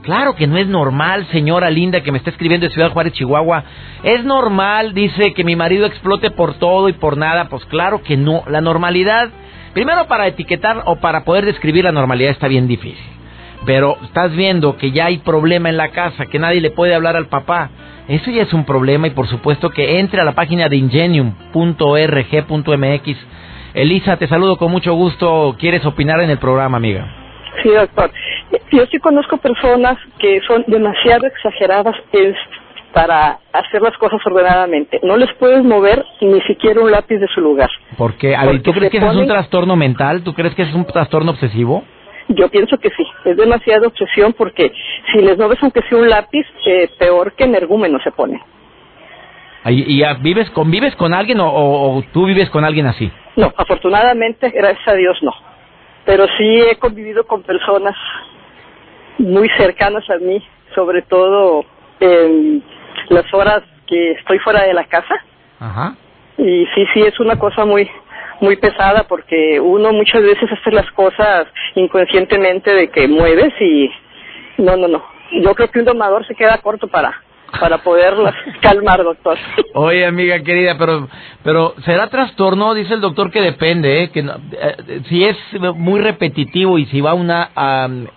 [0.03, 3.63] Claro que no es normal, señora linda que me está escribiendo de Ciudad Juárez, Chihuahua.
[4.03, 7.47] Es normal, dice, que mi marido explote por todo y por nada.
[7.47, 8.43] Pues claro que no.
[8.49, 9.29] La normalidad,
[9.73, 13.01] primero para etiquetar o para poder describir la normalidad está bien difícil.
[13.65, 17.15] Pero estás viendo que ya hay problema en la casa, que nadie le puede hablar
[17.15, 17.69] al papá.
[18.09, 23.17] Eso ya es un problema y por supuesto que entre a la página de ingenium.org.mx.
[23.73, 25.55] Elisa, te saludo con mucho gusto.
[25.57, 27.22] ¿Quieres opinar en el programa, amiga?
[27.61, 28.11] Sí, doctor.
[28.71, 31.95] Yo sí conozco personas que son demasiado exageradas
[32.93, 34.99] para hacer las cosas ordenadamente.
[35.03, 37.69] No les puedes mover ni siquiera un lápiz de su lugar.
[37.97, 38.35] ¿Por qué?
[38.35, 40.23] A ver, ¿tú crees que es un trastorno mental?
[40.23, 41.83] ¿Tú crees que es un trastorno obsesivo?
[42.29, 44.71] Yo pienso que sí, es demasiada obsesión porque
[45.11, 48.41] si les no ves aunque sea un lápiz, eh, peor que energúmeno se pone.
[49.65, 53.11] ¿Y, y vives, convives con alguien o, o, tú vives con alguien así?
[53.35, 55.31] No, afortunadamente, gracias a Dios, no.
[56.05, 57.95] Pero sí he convivido con personas
[59.17, 60.43] muy cercanas a mí,
[60.75, 61.65] sobre todo
[61.99, 62.63] en
[63.09, 65.15] las horas que estoy fuera de la casa.
[65.59, 65.95] Ajá.
[66.37, 67.89] Y sí, sí, es una cosa muy
[68.41, 73.89] muy pesada porque uno muchas veces hace las cosas inconscientemente de que mueves y
[74.57, 75.01] no, no, no.
[75.41, 77.22] Yo creo que un domador se queda corto para
[77.59, 79.37] para poderlas calmar, doctor.
[79.73, 81.07] Oye, amiga querida, pero
[81.43, 84.11] pero será trastorno, dice el doctor que depende, ¿eh?
[84.11, 85.37] que eh, si es
[85.75, 87.49] muy repetitivo y si va una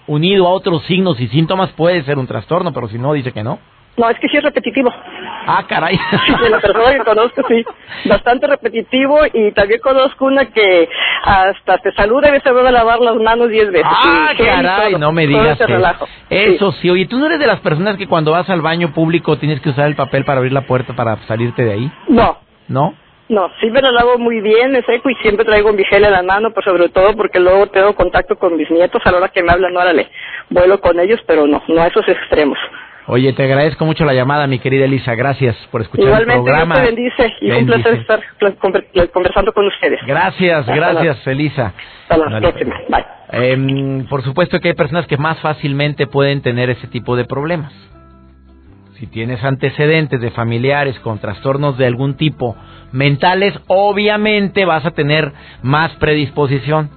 [0.06, 3.42] unido a otros signos y síntomas puede ser un trastorno, pero si no dice que
[3.42, 3.58] no.
[3.96, 4.92] No, es que sí es repetitivo.
[5.46, 5.98] Ah, caray.
[6.42, 7.64] de la persona que conozco, sí.
[8.04, 10.88] Bastante repetitivo y también conozco una que
[11.24, 13.86] hasta te saluda y se vuelve a lavar las manos diez veces.
[13.90, 15.58] Ah, caray, no me digas.
[16.28, 16.90] Eso sí.
[16.90, 19.70] oye, ¿tú no eres de las personas que cuando vas al baño público tienes que
[19.70, 21.92] usar el papel para abrir la puerta para salirte de ahí?
[22.08, 22.38] No.
[22.68, 22.94] ¿No?
[23.28, 26.12] No, sí me lo lavo muy bien, me seco y siempre traigo mi gel en
[26.12, 29.28] la mano, pues sobre todo porque luego tengo contacto con mis nietos a la hora
[29.28, 30.08] que me hablan, órale,
[30.48, 32.58] vuelo con ellos, pero no, no a esos extremos.
[33.08, 35.14] Oye, te agradezco mucho la llamada, mi querida Elisa.
[35.14, 36.74] Gracias por escuchar el programa.
[36.74, 38.20] Igualmente, bendice y es un placer estar
[39.12, 40.00] conversando con ustedes.
[40.06, 41.72] Gracias, gracias, Elisa.
[42.08, 42.80] Hasta la próxima.
[42.88, 43.04] Bye.
[43.32, 47.72] Eh, por supuesto que hay personas que más fácilmente pueden tener ese tipo de problemas.
[48.98, 52.56] Si tienes antecedentes de familiares con trastornos de algún tipo
[52.92, 56.90] mentales, obviamente vas a tener más predisposición.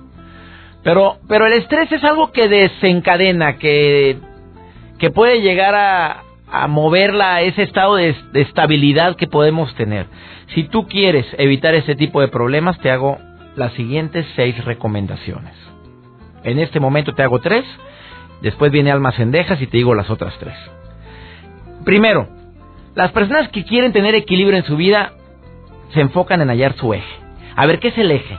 [0.84, 4.18] Pero, pero el estrés es algo que desencadena, que
[5.00, 10.08] que puede llegar a, moverla a ese estado de, estabilidad que podemos tener.
[10.54, 13.18] Si tú quieres evitar ese tipo de problemas, te hago
[13.56, 15.54] las siguientes seis recomendaciones.
[16.44, 17.66] En este momento te hago tres,
[18.42, 20.56] después viene almas y te digo las otras tres.
[21.86, 22.28] Primero,
[22.96, 25.14] las personas que quieren tener equilibrio en su vida
[25.94, 27.16] se enfocan en hallar su eje.
[27.56, 28.38] A ver, ¿qué es el eje?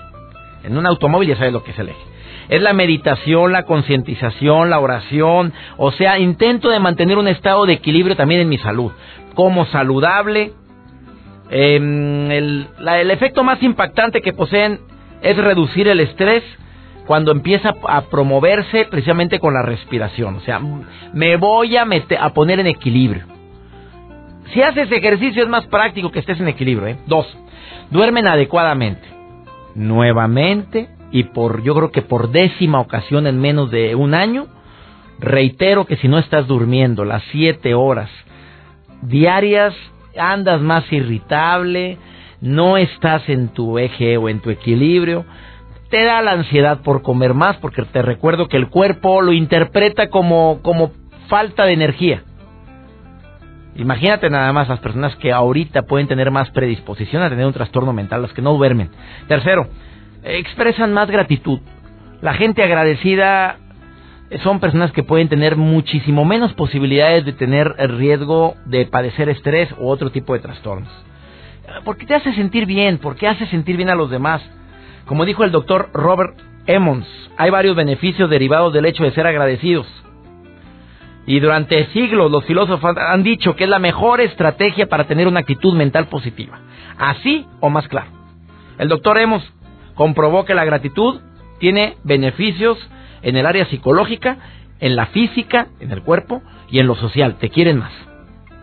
[0.65, 2.10] En un automóvil ya sabes lo que es el eje
[2.51, 7.75] es la meditación, la concientización, la oración, o sea, intento de mantener un estado de
[7.75, 8.91] equilibrio también en mi salud,
[9.35, 10.53] como saludable.
[11.49, 12.67] Em, el,
[13.11, 14.81] efecto más impactante que poseen
[15.23, 16.43] es reducir el estrés
[17.07, 20.35] cuando empieza a promoverse precisamente con la respiración.
[20.35, 20.61] O sea,
[21.13, 21.87] me voy a
[22.35, 23.27] poner en equilibrio.
[24.53, 26.89] Si haces ejercicio es más práctico que estés en equilibrio.
[26.89, 26.99] ¿eh?
[27.07, 27.27] Dos,
[27.91, 29.07] duermen adecuadamente.
[29.77, 34.47] Nuevamente, y por yo creo que por décima ocasión en menos de un año,
[35.19, 38.11] reitero que si no estás durmiendo las siete horas
[39.03, 39.75] diarias,
[40.17, 41.99] andas más irritable,
[42.41, 45.25] no estás en tu eje o en tu equilibrio,
[45.91, 50.09] te da la ansiedad por comer más, porque te recuerdo que el cuerpo lo interpreta
[50.09, 50.93] como, como
[51.29, 52.23] falta de energía.
[53.77, 57.93] Imagínate nada más las personas que ahorita pueden tener más predisposición a tener un trastorno
[57.93, 58.91] mental, las que no duermen.
[59.27, 59.69] Tercero,
[60.23, 61.61] expresan más gratitud.
[62.21, 63.57] La gente agradecida
[64.43, 69.69] son personas que pueden tener muchísimo menos posibilidades de tener el riesgo de padecer estrés
[69.79, 70.89] u otro tipo de trastornos.
[71.85, 74.43] Porque te hace sentir bien, porque hace sentir bien a los demás.
[75.07, 77.07] Como dijo el doctor Robert Emmons,
[77.37, 79.87] hay varios beneficios derivados del hecho de ser agradecidos.
[81.27, 85.41] Y durante siglos los filósofos han dicho que es la mejor estrategia para tener una
[85.41, 86.59] actitud mental positiva.
[86.99, 88.11] Así o más claro.
[88.79, 89.45] El doctor Emmons
[90.01, 91.21] comprobó que la gratitud
[91.59, 92.79] tiene beneficios
[93.21, 94.39] en el área psicológica,
[94.79, 97.37] en la física, en el cuerpo y en lo social.
[97.39, 97.93] Te quieren más.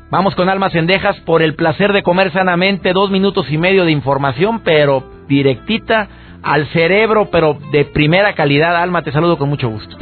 [0.09, 3.91] Vamos con almas endejas por el placer de comer sanamente, dos minutos y medio de
[3.91, 6.07] información, pero directita
[6.41, 8.75] al cerebro, pero de primera calidad.
[8.75, 9.95] Alma, te saludo con mucho gusto.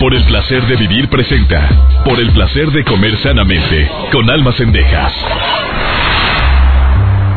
[0.00, 5.93] Por el placer de vivir presenta, por el placer de comer sanamente, con almas endejas.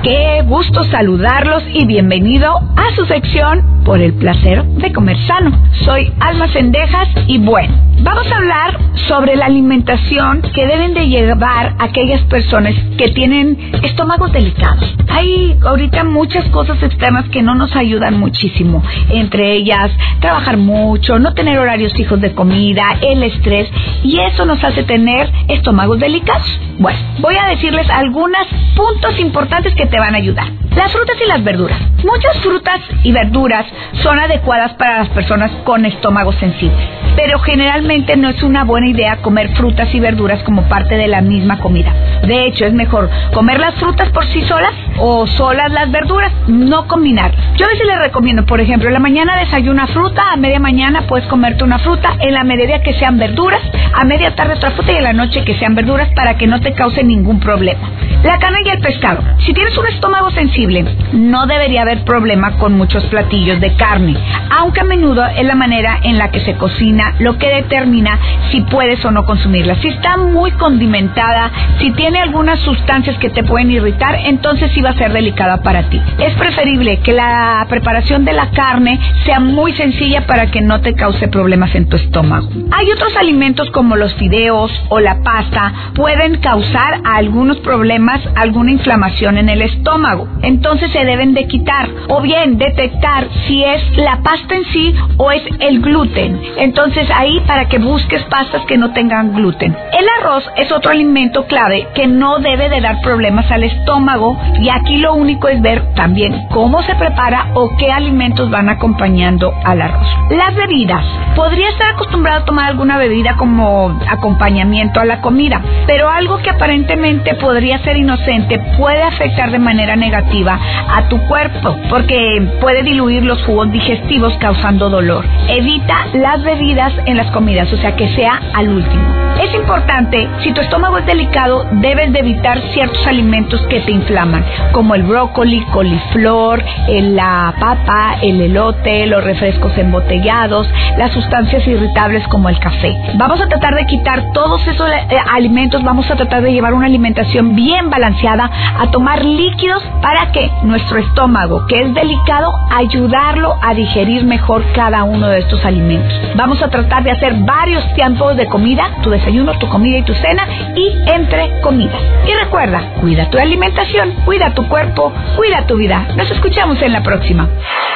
[0.03, 5.51] Qué gusto saludarlos y bienvenido a su sección por el placer de comer sano.
[5.85, 11.75] Soy Alma Cendejas y bueno, vamos a hablar sobre la alimentación que deben de llevar
[11.79, 14.95] aquellas personas que tienen estómagos delicados.
[15.09, 21.33] Hay ahorita muchas cosas externas que no nos ayudan muchísimo, entre ellas trabajar mucho, no
[21.33, 23.69] tener horarios fijos de comida, el estrés
[24.03, 26.47] y eso nos hace tener estómagos delicados.
[26.79, 30.51] Bueno, voy a decirles algunos puntos importantes que te van a ayudar.
[30.75, 31.79] Las frutas y las verduras.
[32.03, 33.65] Muchas frutas y verduras
[34.03, 37.06] son adecuadas para las personas con estómago sensible.
[37.17, 41.21] Pero generalmente no es una buena idea comer frutas y verduras como parte de la
[41.21, 41.91] misma comida.
[42.21, 46.87] De hecho, es mejor comer las frutas por sí solas o solas las verduras, no
[46.87, 47.33] combinar.
[47.57, 51.07] Yo a veces les recomiendo, por ejemplo, en la mañana desayuna fruta, a media mañana
[51.07, 53.61] puedes comerte una fruta, en la mediodía que sean verduras,
[53.93, 56.61] a media tarde otra fruta y en la noche que sean verduras para que no
[56.61, 57.89] te cause ningún problema.
[58.23, 59.23] La carne y el pescado.
[59.39, 64.15] Si tienes un estómago sensible, no debería haber problema con muchos platillos de carne,
[64.59, 68.19] aunque a menudo es la manera en la que se cocina lo que determina
[68.51, 69.75] si puedes o no consumirla.
[69.75, 74.91] Si está muy condimentada, si tiene algunas sustancias que te pueden irritar, entonces sí va
[74.91, 76.01] a ser delicada para ti.
[76.19, 80.93] Es preferible que la preparación de la carne sea muy sencilla para que no te
[80.95, 82.49] cause problemas en tu estómago.
[82.71, 89.37] Hay otros alimentos como los fideos o la pasta pueden causar algunos problemas, alguna inflamación
[89.37, 90.27] en el estómago.
[90.41, 95.31] Entonces se deben de quitar o bien detectar si es la pasta en sí o
[95.31, 96.39] es el gluten.
[96.57, 99.75] Entonces ahí para que busques pastas que no tengan gluten.
[99.91, 104.69] El arroz es otro alimento clave que no debe de dar problemas al estómago y
[104.69, 109.81] aquí lo único es ver también cómo se prepara o qué alimentos van acompañando al
[109.81, 110.07] arroz.
[110.31, 111.05] Las bebidas.
[111.35, 116.49] Podría estar acostumbrado a tomar alguna bebida como acompañamiento a la comida, pero algo que
[116.49, 123.23] aparentemente podría ser inocente puede afectar de manera negativa a tu cuerpo porque puede diluir
[123.23, 125.25] los jugos digestivos causando dolor.
[125.47, 129.03] Evita las bebidas en las comidas, o sea que sea al último.
[129.41, 134.43] Es importante, si tu estómago es delicado, debes de evitar ciertos alimentos que te inflaman,
[134.73, 142.49] como el brócoli, coliflor, la papa, el elote, los refrescos embotellados, las sustancias irritables como
[142.49, 142.95] el café.
[143.15, 146.85] Vamos a tratar de quitar todos esos eh, alimentos, vamos a tratar de llevar una
[146.85, 153.73] alimentación bien balanceada, a tomar líquidos para que nuestro estómago, que es delicado, ayudarlo a
[153.73, 156.13] digerir mejor cada uno de estos alimentos.
[156.35, 160.13] Vamos a tratar de hacer varios tiempos de comida, tu desayuno, tu comida y tu
[160.13, 162.01] cena, y entre comidas.
[162.27, 166.07] Y recuerda, cuida tu alimentación, cuida tu cuerpo, cuida tu vida.
[166.15, 167.47] Nos escuchamos en la próxima.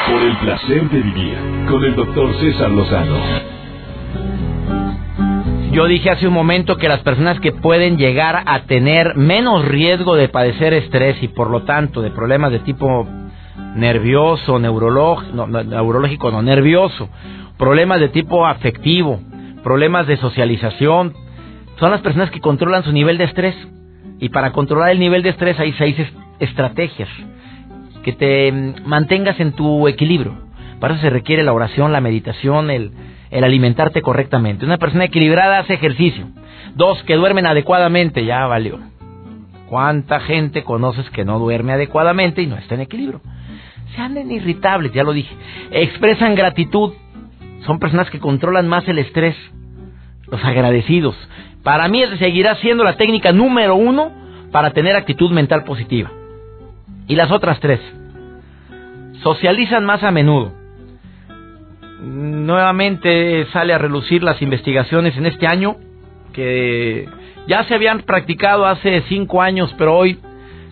[0.10, 1.38] Por el placer de vivir
[1.70, 3.52] con el doctor César Lozano.
[5.72, 10.18] Yo dije hace un momento que las personas que pueden llegar a tener menos riesgo
[10.18, 13.08] de padecer estrés y por lo tanto de problemas de tipo
[13.76, 17.08] nervioso, neurológico, no, neurológico, no, nervioso,
[17.58, 19.20] problemas de tipo afectivo,
[19.64, 21.14] problemas de socialización,
[21.80, 23.56] son las personas que controlan su nivel de estrés.
[24.20, 25.96] Y para controlar el nivel de estrés hay seis
[26.40, 27.10] estrategias
[28.04, 30.36] que te mm, mantengas en tu equilibrio.
[30.80, 32.92] Para eso se requiere la oración, la meditación, el,
[33.32, 34.66] alimentarte correctamente.
[34.66, 36.28] Una persona equilibrada hace ejercicio.
[36.76, 38.80] Dos, que duermen adecuadamente, ya valió.
[39.68, 43.22] ¿Cuánta gente conoces que no duerme adecuadamente y no está en equilibrio?
[43.96, 45.34] Se anden irritables, ya lo dije.
[45.72, 46.94] Expresan gratitud.
[47.66, 49.36] Son personas que controlan más el estrés.
[50.28, 51.16] Los agradecidos.
[51.64, 54.12] Para mí seguirá siendo la técnica número uno
[54.52, 56.12] para tener actitud mental positiva.
[57.08, 57.80] Y las otras tres.
[59.24, 60.62] Socializan más a menudo
[62.02, 65.78] nuevamente sale a relucir las investigaciones en este año
[66.34, 67.08] que
[67.48, 70.18] ya se habían practicado hace cinco años, pero hoy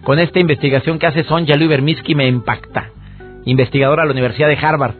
[0.03, 2.89] con esta investigación que hace Sonja Lubermisky me impacta,
[3.45, 4.95] investigadora de la Universidad de Harvard,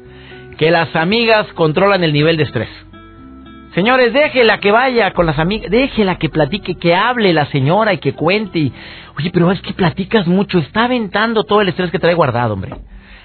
[0.60, 2.70] que las amigas controlan el nivel de estrés.
[3.74, 8.00] Señores, déjela que vaya con las amigas, déjela que platique, que hable la señora y
[8.00, 8.72] que cuente.
[9.18, 12.74] Oye, pero es que platicas mucho, está aventando todo el estrés que trae guardado, hombre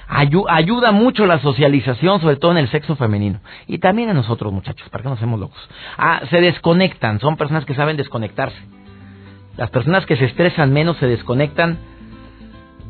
[0.07, 3.41] ayuda mucho la socialización, sobre todo en el sexo femenino.
[3.67, 5.59] Y también en nosotros, muchachos, para que no seamos locos.
[5.97, 8.59] Ah, se desconectan, son personas que saben desconectarse.
[9.57, 11.79] Las personas que se estresan menos se desconectan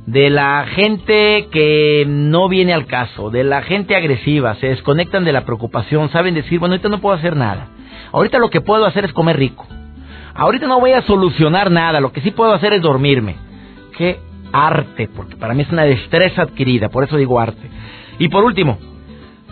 [0.07, 5.33] de la gente que no viene al caso, de la gente agresiva, se desconectan de
[5.33, 7.69] la preocupación, saben decir, bueno, ahorita no puedo hacer nada.
[8.13, 9.67] Ahorita lo que puedo hacer es comer rico.
[10.35, 13.37] Ahorita no voy a solucionar nada, lo que sí puedo hacer es dormirme.
[13.97, 14.19] Qué
[14.53, 17.71] arte, porque para mí es una destreza adquirida, por eso digo arte.
[18.19, 18.79] Y por último,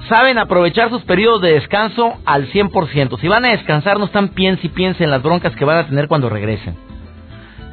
[0.09, 3.19] saben aprovechar sus periodos de descanso al 100%.
[3.21, 5.87] Si van a descansar, no están piense y piense en las broncas que van a
[5.87, 6.92] tener cuando regresen.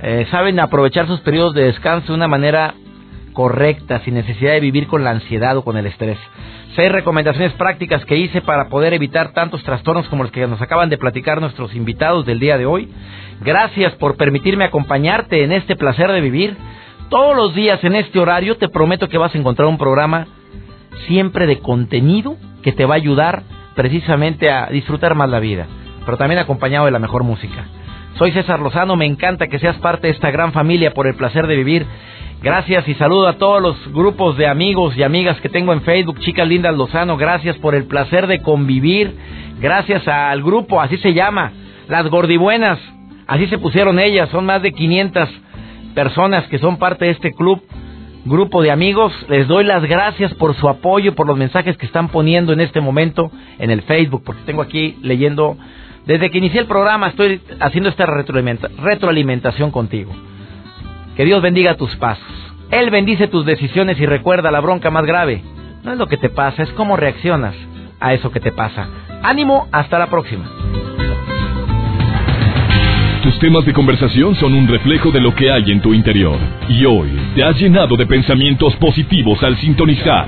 [0.01, 2.73] Eh, saben aprovechar sus periodos de descanso de una manera
[3.33, 6.17] correcta, sin necesidad de vivir con la ansiedad o con el estrés.
[6.75, 10.89] Seis recomendaciones prácticas que hice para poder evitar tantos trastornos como los que nos acaban
[10.89, 12.89] de platicar nuestros invitados del día de hoy.
[13.41, 16.55] Gracias por permitirme acompañarte en este placer de vivir.
[17.09, 20.27] Todos los días en este horario te prometo que vas a encontrar un programa
[21.07, 23.43] siempre de contenido que te va a ayudar
[23.75, 25.65] precisamente a disfrutar más la vida,
[26.05, 27.65] pero también acompañado de la mejor música.
[28.19, 31.47] Soy César Lozano, me encanta que seas parte de esta gran familia por el placer
[31.47, 31.87] de vivir
[32.41, 36.19] Gracias y saludo a todos los grupos de amigos y amigas que tengo en Facebook.
[36.19, 39.13] Chicas Lindas Lozano, gracias por el placer de convivir.
[39.59, 41.51] Gracias al grupo, así se llama,
[41.89, 42.79] Las Gordibuenas.
[43.27, 44.29] Así se pusieron ellas.
[44.29, 45.29] Son más de 500
[45.95, 47.61] personas que son parte de este club,
[48.23, 49.11] grupo de amigos.
[49.27, 52.79] Les doy las gracias por su apoyo, por los mensajes que están poniendo en este
[52.79, 55.57] momento en el Facebook, porque tengo aquí leyendo.
[56.09, 60.11] Desde que inicié el programa estoy haciendo esta retroalimentación contigo.
[61.15, 62.25] Que Dios bendiga tus pasos.
[62.71, 65.43] Él bendice tus decisiones y recuerda la bronca más grave.
[65.83, 67.53] No es lo que te pasa, es cómo reaccionas
[67.99, 68.89] a eso que te pasa.
[69.21, 70.45] Ánimo, hasta la próxima.
[73.21, 76.39] Tus temas de conversación son un reflejo de lo que hay en tu interior.
[76.69, 80.27] Y hoy te has llenado de pensamientos positivos al sintonizar.